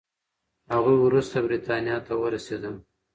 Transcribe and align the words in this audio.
هغوی 0.73 0.97
وروسته 1.01 1.35
بریتانیا 1.47 1.97
ته 2.05 2.13
ورسېدل. 2.21 2.75